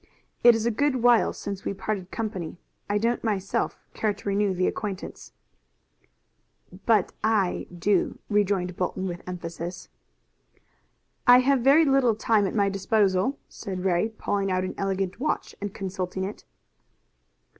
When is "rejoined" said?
8.27-8.75